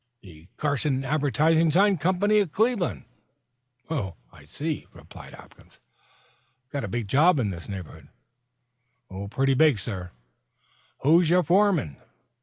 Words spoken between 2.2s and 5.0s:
of Cleveland." "Oh, I see,"